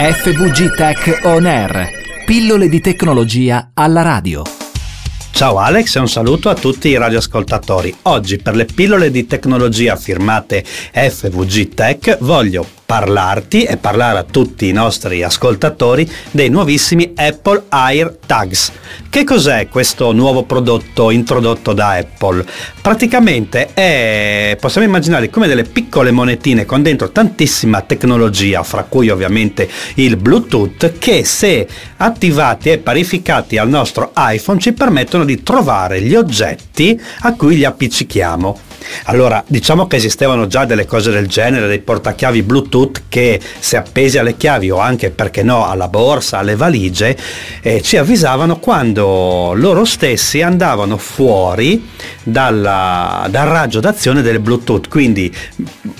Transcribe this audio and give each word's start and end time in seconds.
FVG 0.00 0.76
Tech 0.76 1.22
On 1.24 1.44
Air. 1.44 1.88
Pillole 2.24 2.68
di 2.68 2.80
tecnologia 2.80 3.72
alla 3.74 4.02
radio. 4.02 4.44
Ciao 5.32 5.58
Alex 5.58 5.96
e 5.96 5.98
un 5.98 6.08
saluto 6.08 6.50
a 6.50 6.54
tutti 6.54 6.86
i 6.86 6.96
radioascoltatori. 6.96 7.92
Oggi 8.02 8.36
per 8.38 8.54
le 8.54 8.64
pillole 8.64 9.10
di 9.10 9.26
tecnologia 9.26 9.96
firmate 9.96 10.62
FVG 10.64 11.74
Tech 11.74 12.18
voglio 12.20 12.64
parlarti 12.88 13.64
e 13.64 13.76
parlare 13.76 14.18
a 14.18 14.22
tutti 14.22 14.66
i 14.66 14.72
nostri 14.72 15.22
ascoltatori 15.22 16.10
dei 16.30 16.48
nuovissimi 16.48 17.12
Apple 17.14 17.64
Air 17.68 18.16
Tags. 18.24 18.72
Che 19.10 19.24
cos'è 19.24 19.68
questo 19.68 20.12
nuovo 20.12 20.44
prodotto 20.44 21.10
introdotto 21.10 21.74
da 21.74 21.90
Apple? 21.90 22.46
Praticamente 22.80 23.74
è, 23.74 24.56
possiamo 24.58 24.86
immaginare 24.86 25.28
come 25.28 25.48
delle 25.48 25.64
piccole 25.64 26.12
monetine 26.12 26.64
con 26.64 26.80
dentro 26.80 27.10
tantissima 27.10 27.82
tecnologia, 27.82 28.62
fra 28.62 28.84
cui 28.84 29.10
ovviamente 29.10 29.68
il 29.96 30.16
Bluetooth, 30.16 30.96
che 30.98 31.26
se 31.26 31.68
attivati 31.98 32.70
e 32.70 32.78
parificati 32.78 33.58
al 33.58 33.68
nostro 33.68 34.12
iPhone 34.16 34.60
ci 34.60 34.72
permettono 34.72 35.26
di 35.26 35.42
trovare 35.42 36.00
gli 36.00 36.14
oggetti 36.14 36.67
a 37.20 37.34
cui 37.34 37.56
li 37.56 37.64
appiccichiamo. 37.64 38.66
Allora, 39.04 39.42
diciamo 39.46 39.86
che 39.86 39.96
esistevano 39.96 40.46
già 40.46 40.64
delle 40.64 40.86
cose 40.86 41.10
del 41.10 41.26
genere, 41.26 41.66
dei 41.66 41.80
portachiavi 41.80 42.42
Bluetooth 42.42 43.02
che 43.08 43.40
se 43.58 43.76
appesi 43.76 44.18
alle 44.18 44.36
chiavi 44.36 44.70
o 44.70 44.78
anche 44.78 45.10
perché 45.10 45.42
no 45.42 45.66
alla 45.66 45.88
borsa, 45.88 46.38
alle 46.38 46.56
valigie, 46.56 47.16
eh, 47.62 47.82
ci 47.82 47.96
avvisavano 47.96 48.58
quando 48.58 49.52
loro 49.54 49.84
stessi 49.84 50.42
andavano 50.42 50.96
fuori 50.96 51.88
dalla, 52.22 53.26
dal 53.30 53.48
raggio 53.48 53.80
d'azione 53.80 54.22
del 54.22 54.40
Bluetooth. 54.40 54.88
Quindi 54.88 55.34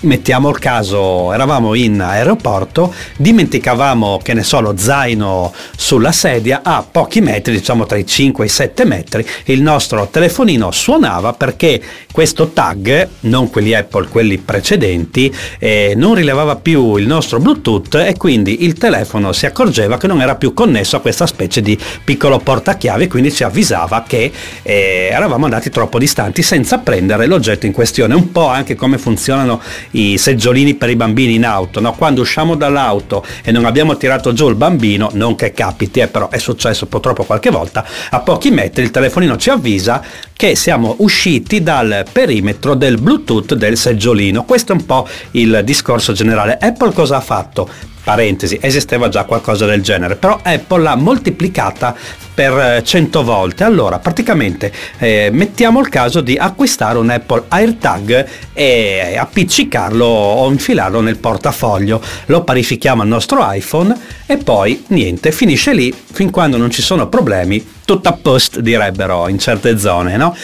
mettiamo 0.01 0.49
il 0.51 0.59
caso, 0.59 1.33
eravamo 1.33 1.75
in 1.75 2.01
aeroporto, 2.01 2.93
dimenticavamo 3.17 4.21
che 4.23 4.35
ne 4.35 4.43
so 4.43 4.61
lo 4.61 4.75
zaino 4.77 5.53
sulla 5.77 6.13
sedia 6.13 6.61
a 6.63 6.87
pochi 6.89 7.21
metri, 7.21 7.53
diciamo 7.53 7.87
tra 7.87 7.97
i 7.97 8.07
5 8.07 8.45
e 8.45 8.47
i 8.47 8.51
7 8.51 8.85
metri, 8.85 9.27
il 9.45 9.63
nostro 9.63 10.09
telefonino 10.11 10.68
suonava 10.71 11.33
perché 11.33 11.81
questo 12.13 12.49
tag 12.49 13.09
non 13.21 13.51
quelli 13.51 13.75
Apple, 13.75 14.09
quelli 14.09 14.39
precedenti, 14.39 15.35
eh, 15.59 15.95
non 15.97 16.15
rilevava 16.15 16.57
più 16.57 16.97
il 16.97 17.07
nostro 17.07 17.39
Bluetooth 17.39 17.95
e 17.95 18.15
quindi 18.17 18.65
il 18.65 18.75
telefono 18.75 19.33
si 19.33 19.47
accorgeva 19.47 19.97
che 19.97 20.07
non 20.07 20.21
era 20.21 20.35
più 20.35 20.55
connesso 20.55 20.97
a 20.97 21.01
questa 21.01 21.27
specie 21.27 21.61
di 21.61 21.79
piccolo 22.05 22.39
portachiavi 22.39 23.05
e 23.05 23.09
quindi 23.09 23.33
ci 23.33 23.45
avvisava 23.45 24.05
che 24.07 24.33
eh, 24.63 25.09
eravamo 25.11 25.45
andati 25.45 25.71
troppo 25.71 25.99
distanti 25.99 26.43
senza 26.43 26.79
prendere 26.79 27.27
l'oggetto 27.27 27.67
in 27.67 27.73
questione. 27.73 28.15
Un 28.15 28.33
po' 28.33 28.49
anche 28.49 28.75
come 28.75 28.99
funzionano 28.99 29.61
i 29.93 30.19
seggiolini 30.19 30.75
per 30.75 30.91
i 30.91 30.97
bambini 30.97 31.35
in 31.35 31.45
auto, 31.45 31.81
no? 31.81 31.95
quando 31.95 32.21
usciamo 32.21 32.55
dall'auto 32.55 33.25
e 33.43 33.51
non 33.51 33.65
abbiamo 33.65 33.97
tirato 33.97 34.33
giù 34.33 34.49
il 34.49 34.55
bambino, 34.55 35.11
non 35.13 35.35
che 35.35 35.53
capiti, 35.53 36.01
eh, 36.01 36.09
però 36.09 36.29
è 36.29 36.39
successo 36.39 36.87
purtroppo 36.87 37.25
qualche 37.25 37.51
volta, 37.51 37.85
a 38.11 38.21
pochi 38.21 38.51
metri 38.51 38.83
il 38.83 38.91
telefonino 38.91 39.37
ci 39.37 39.51
avvisa 39.51 40.03
che 40.39 40.55
siamo 40.55 40.95
usciti 40.99 41.65
dal 41.65 42.05
perimetro 42.13 42.77
del 42.77 43.01
Bluetooth 43.01 43.55
del 43.55 43.77
seggiolino. 43.77 44.45
Questo 44.45 44.71
è 44.71 44.77
un 44.77 44.87
po' 44.87 45.09
il 45.33 45.63
discorso 45.65 46.13
generale. 46.13 46.57
Apple 46.61 46.93
cosa 46.93 47.17
ha 47.17 47.21
fatto? 47.21 47.69
Parentesi, 48.05 48.57
esisteva 48.63 49.09
già 49.09 49.25
qualcosa 49.25 49.67
del 49.67 49.83
genere, 49.83 50.15
però 50.15 50.39
Apple 50.41 50.83
l'ha 50.83 50.95
moltiplicata 50.95 51.93
per 52.33 52.83
100 52.85 53.25
volte. 53.25 53.65
Allora, 53.65 53.99
praticamente 53.99 54.73
eh, 54.99 55.29
mettiamo 55.33 55.81
il 55.81 55.89
caso 55.89 56.21
di 56.21 56.37
acquistare 56.37 56.99
un 56.99 57.11
Apple 57.11 57.47
AirTag 57.49 58.27
e 58.53 59.17
appiccicarlo 59.19 60.05
o 60.05 60.49
infilarlo 60.53 61.01
nel 61.01 61.19
portafoglio. 61.19 62.01
Lo 62.27 62.45
parifichiamo 62.45 63.03
al 63.03 63.09
nostro 63.09 63.41
iPhone 63.43 63.93
e 64.25 64.37
poi 64.37 64.85
niente, 64.87 65.33
finisce 65.33 65.75
lì 65.75 65.93
fin 65.93 66.31
quando 66.31 66.57
non 66.57 66.71
ci 66.71 66.81
sono 66.81 67.09
problemi 67.09 67.77
tutto 67.89 68.11
a 68.11 68.19
post 68.21 68.61
direbbero 68.61 69.29
in 69.29 69.39
certe 69.39 69.79
zone, 69.79 70.19
no? 70.19 70.37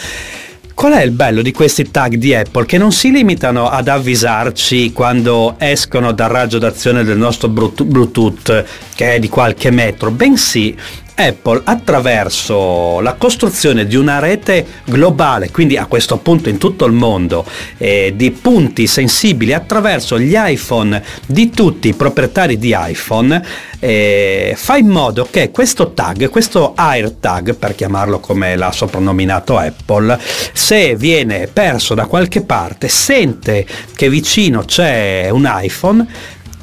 Qual 0.73 0.93
è 0.93 1.03
il 1.03 1.11
bello 1.11 1.43
di 1.43 1.51
questi 1.51 1.91
tag 1.91 2.15
di 2.15 2.33
Apple? 2.33 2.65
Che 2.65 2.79
non 2.79 2.91
si 2.91 3.11
limitano 3.11 3.69
ad 3.69 3.87
avvisarci 3.87 4.91
quando 4.91 5.53
escono 5.59 6.11
dal 6.11 6.29
raggio 6.29 6.57
d'azione 6.57 7.03
del 7.03 7.19
nostro 7.19 7.47
Bluetooth, 7.47 8.65
che 8.95 9.13
è 9.13 9.19
di 9.19 9.29
qualche 9.29 9.69
metro, 9.69 10.09
bensì 10.09 10.75
Apple 11.15 11.61
attraverso 11.63 12.99
la 12.99 13.13
costruzione 13.13 13.87
di 13.87 13.95
una 13.95 14.19
rete 14.19 14.65
globale, 14.85 15.49
quindi 15.49 15.77
a 15.77 15.85
questo 15.85 16.17
punto 16.17 16.49
in 16.49 16.57
tutto 16.57 16.85
il 16.85 16.91
mondo, 16.91 17.45
eh, 17.77 18.13
di 18.15 18.31
punti 18.31 18.85
sensibili 18.85 19.53
attraverso 19.53 20.19
gli 20.19 20.35
iPhone 20.35 21.01
di 21.25 21.49
tutti 21.49 21.87
i 21.87 21.93
proprietari 21.93 22.57
di 22.57 22.75
iPhone, 22.77 23.41
eh, 23.79 24.53
fa 24.57 24.75
in 24.75 24.87
modo 24.87 25.27
che 25.29 25.51
questo 25.51 25.91
tag, 25.91 26.29
questo 26.29 26.73
AirTag, 26.75 27.55
per 27.55 27.75
chiamarlo 27.75 28.19
come 28.19 28.55
l'ha 28.55 28.71
soprannominato 28.71 29.57
Apple, 29.57 30.19
se 30.51 30.95
viene 30.95 31.47
perso 31.47 31.93
da 31.93 32.05
qualche 32.07 32.41
parte, 32.41 32.89
sente 32.89 33.65
che 33.95 34.09
vicino 34.09 34.63
c'è 34.65 35.29
un 35.31 35.49
iPhone, 35.49 36.05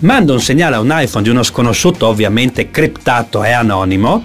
manda 0.00 0.32
un 0.32 0.40
segnale 0.40 0.76
a 0.76 0.80
un 0.80 0.92
iPhone 0.92 1.22
di 1.22 1.30
uno 1.30 1.42
sconosciuto 1.42 2.06
ovviamente 2.06 2.70
criptato 2.70 3.42
e 3.44 3.52
anonimo, 3.52 4.24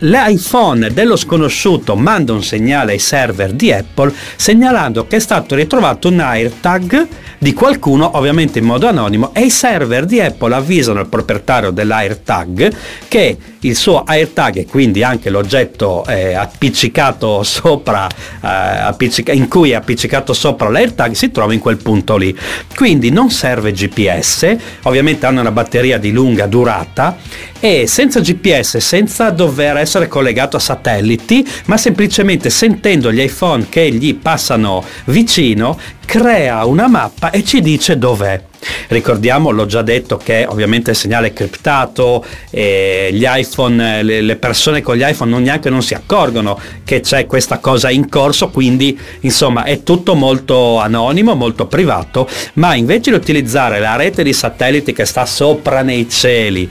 l'iPhone 0.00 0.92
dello 0.92 1.16
sconosciuto 1.16 1.96
manda 1.96 2.32
un 2.32 2.42
segnale 2.42 2.92
ai 2.92 2.98
server 2.98 3.52
di 3.52 3.72
Apple 3.72 4.12
segnalando 4.36 5.06
che 5.06 5.16
è 5.16 5.20
stato 5.20 5.54
ritrovato 5.54 6.08
un 6.08 6.20
AirTag 6.20 7.06
di 7.42 7.54
qualcuno, 7.54 8.18
ovviamente 8.18 8.58
in 8.58 8.66
modo 8.66 8.86
anonimo, 8.86 9.32
e 9.32 9.44
i 9.44 9.50
server 9.50 10.04
di 10.04 10.20
Apple 10.20 10.54
avvisano 10.54 11.00
il 11.00 11.06
proprietario 11.06 11.70
dell'AirTag 11.70 12.70
che 13.08 13.36
il 13.60 13.74
suo 13.74 14.02
AirTag 14.02 14.56
e 14.56 14.66
quindi 14.66 15.02
anche 15.02 15.30
l'oggetto 15.30 16.04
eh, 16.04 16.34
appiccicato 16.34 17.42
sopra, 17.42 18.06
eh, 18.06 18.46
appiccica- 18.46 19.32
in 19.32 19.48
cui 19.48 19.70
è 19.70 19.74
appiccicato 19.74 20.34
sopra 20.34 20.68
l'AirTag 20.68 21.12
si 21.12 21.30
trova 21.30 21.54
in 21.54 21.60
quel 21.60 21.78
punto 21.78 22.18
lì. 22.18 22.36
Quindi 22.74 23.10
non 23.10 23.30
serve 23.30 23.72
GPS, 23.72 24.56
ovviamente 24.82 25.24
hanno 25.24 25.40
una 25.40 25.50
batteria 25.50 25.96
di 25.96 26.12
lunga 26.12 26.46
durata 26.46 27.16
e 27.58 27.86
senza 27.86 28.20
GPS, 28.20 28.76
senza 28.78 29.30
dover 29.30 29.78
essere 29.78 30.08
collegato 30.08 30.56
a 30.56 30.60
satelliti, 30.60 31.46
ma 31.66 31.78
semplicemente 31.78 32.50
sentendo 32.50 33.10
gli 33.10 33.20
iPhone 33.20 33.66
che 33.70 33.90
gli 33.90 34.14
passano 34.14 34.84
vicino, 35.06 35.78
crea 36.10 36.64
una 36.64 36.88
mappa 36.88 37.30
e 37.30 37.44
ci 37.44 37.60
dice 37.60 37.96
dov'è. 37.96 38.42
Ricordiamo, 38.88 39.50
l'ho 39.50 39.66
già 39.66 39.80
detto, 39.80 40.16
che 40.16 40.44
ovviamente 40.44 40.90
il 40.90 40.96
segnale 40.96 41.28
è 41.28 41.32
criptato, 41.32 42.24
gli 42.50 43.24
iPhone, 43.24 44.02
le, 44.02 44.34
persone 44.34 44.82
con 44.82 44.96
gli 44.96 45.04
iPhone 45.04 45.30
non 45.30 45.42
neanche 45.42 45.70
non 45.70 45.84
si 45.84 45.94
accorgono 45.94 46.58
che 46.82 46.98
c'è 46.98 47.26
questa 47.26 47.58
cosa 47.58 47.90
in 47.90 48.08
corso, 48.08 48.50
quindi 48.50 48.98
insomma 49.20 49.62
è 49.62 49.84
tutto 49.84 50.16
molto 50.16 50.80
anonimo, 50.80 51.36
molto 51.36 51.66
privato, 51.66 52.28
ma 52.54 52.74
invece 52.74 53.12
di 53.12 53.16
utilizzare 53.16 53.78
la 53.78 53.94
rete 53.94 54.24
di 54.24 54.32
satelliti 54.32 54.92
che 54.92 55.04
sta 55.04 55.24
sopra 55.24 55.82
nei 55.82 56.08
cieli, 56.08 56.68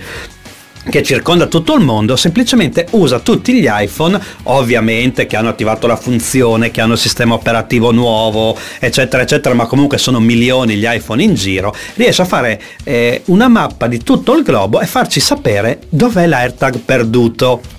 che 0.89 1.03
circonda 1.03 1.47
tutto 1.47 1.75
il 1.75 1.83
mondo, 1.83 2.15
semplicemente 2.15 2.87
usa 2.91 3.19
tutti 3.19 3.53
gli 3.53 3.67
iPhone, 3.69 4.19
ovviamente 4.43 5.25
che 5.25 5.35
hanno 5.35 5.49
attivato 5.49 5.87
la 5.87 5.95
funzione, 5.95 6.71
che 6.71 6.81
hanno 6.81 6.93
il 6.93 6.99
sistema 6.99 7.33
operativo 7.33 7.91
nuovo, 7.91 8.57
eccetera, 8.79 9.23
eccetera, 9.23 9.53
ma 9.55 9.65
comunque 9.65 9.97
sono 9.97 10.19
milioni 10.19 10.75
gli 10.75 10.87
iPhone 10.87 11.23
in 11.23 11.35
giro, 11.35 11.75
riesce 11.95 12.21
a 12.21 12.25
fare 12.25 12.61
eh, 12.83 13.23
una 13.25 13.47
mappa 13.47 13.87
di 13.87 14.01
tutto 14.03 14.35
il 14.35 14.43
globo 14.43 14.79
e 14.79 14.85
farci 14.85 15.19
sapere 15.19 15.81
dov'è 15.89 16.25
l'AirTag 16.25 16.79
perduto. 16.79 17.77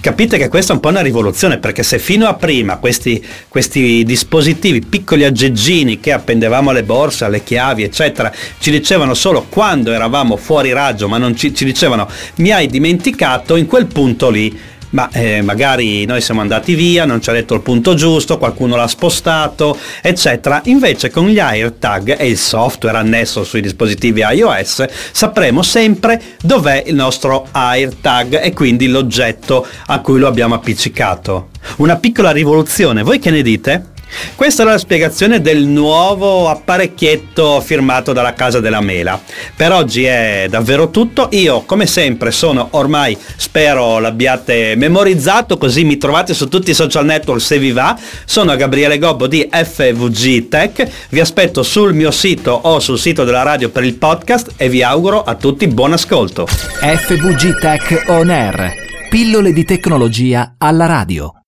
Capite 0.00 0.38
che 0.38 0.48
questa 0.48 0.72
è 0.72 0.74
un 0.74 0.80
po' 0.80 0.88
una 0.88 1.00
rivoluzione 1.00 1.58
perché 1.58 1.82
se 1.82 1.98
fino 1.98 2.26
a 2.26 2.34
prima 2.34 2.76
questi, 2.76 3.24
questi 3.48 4.04
dispositivi, 4.04 4.80
piccoli 4.80 5.24
aggeggini 5.24 6.00
che 6.00 6.12
appendevamo 6.12 6.70
alle 6.70 6.82
borse, 6.82 7.24
alle 7.24 7.42
chiavi, 7.42 7.82
eccetera, 7.82 8.32
ci 8.58 8.70
dicevano 8.70 9.14
solo 9.14 9.46
quando 9.48 9.92
eravamo 9.92 10.36
fuori 10.36 10.72
raggio, 10.72 11.08
ma 11.08 11.18
non 11.18 11.36
ci, 11.36 11.54
ci 11.54 11.64
dicevano 11.64 12.08
mi 12.36 12.50
hai 12.50 12.66
dimenticato 12.66 13.56
in 13.56 13.66
quel 13.66 13.86
punto 13.86 14.30
lì 14.30 14.70
ma 14.92 15.08
eh, 15.12 15.42
magari 15.42 16.04
noi 16.04 16.20
siamo 16.20 16.40
andati 16.40 16.74
via, 16.74 17.04
non 17.04 17.20
ci 17.20 17.30
ha 17.30 17.32
detto 17.32 17.54
il 17.54 17.60
punto 17.60 17.94
giusto, 17.94 18.38
qualcuno 18.38 18.76
l'ha 18.76 18.88
spostato, 18.88 19.76
eccetera. 20.00 20.60
Invece 20.64 21.10
con 21.10 21.28
gli 21.28 21.38
AirTag 21.38 22.16
e 22.18 22.28
il 22.28 22.38
software 22.38 22.98
annesso 22.98 23.44
sui 23.44 23.60
dispositivi 23.60 24.22
iOS 24.22 24.84
sapremo 25.12 25.62
sempre 25.62 26.20
dov'è 26.42 26.84
il 26.86 26.94
nostro 26.94 27.46
AirTag 27.50 28.42
e 28.42 28.52
quindi 28.52 28.88
l'oggetto 28.88 29.66
a 29.86 30.00
cui 30.00 30.18
lo 30.18 30.26
abbiamo 30.26 30.54
appiccicato. 30.54 31.50
Una 31.76 31.96
piccola 31.96 32.30
rivoluzione, 32.30 33.02
voi 33.02 33.18
che 33.18 33.30
ne 33.30 33.42
dite? 33.42 33.91
Questa 34.34 34.62
è 34.62 34.66
la 34.66 34.78
spiegazione 34.78 35.40
del 35.40 35.64
nuovo 35.66 36.48
apparecchietto 36.48 37.60
firmato 37.60 38.12
dalla 38.12 38.34
Casa 38.34 38.60
della 38.60 38.80
Mela. 38.80 39.20
Per 39.54 39.72
oggi 39.72 40.04
è 40.04 40.46
davvero 40.48 40.90
tutto. 40.90 41.28
Io, 41.32 41.62
come 41.62 41.86
sempre, 41.86 42.30
sono 42.30 42.68
ormai, 42.72 43.16
spero 43.36 43.98
l'abbiate 43.98 44.74
memorizzato, 44.76 45.58
così 45.58 45.84
mi 45.84 45.98
trovate 45.98 46.34
su 46.34 46.48
tutti 46.48 46.70
i 46.70 46.74
social 46.74 47.04
network 47.04 47.40
se 47.40 47.58
vi 47.58 47.72
va. 47.72 47.98
Sono 48.24 48.54
Gabriele 48.56 48.98
Gobbo 48.98 49.26
di 49.26 49.48
FVG 49.50 50.48
Tech. 50.48 50.88
Vi 51.08 51.20
aspetto 51.20 51.62
sul 51.62 51.94
mio 51.94 52.10
sito 52.10 52.52
o 52.52 52.80
sul 52.80 52.98
sito 52.98 53.24
della 53.24 53.42
radio 53.42 53.70
per 53.70 53.84
il 53.84 53.94
podcast 53.94 54.52
e 54.56 54.68
vi 54.68 54.82
auguro 54.82 55.22
a 55.22 55.34
tutti 55.34 55.66
buon 55.68 55.92
ascolto. 55.92 56.46
FVG 56.46 57.58
Tech 57.58 58.04
On 58.08 58.30
Air. 58.30 58.72
Pillole 59.08 59.52
di 59.52 59.64
tecnologia 59.64 60.54
alla 60.58 60.86
radio. 60.86 61.34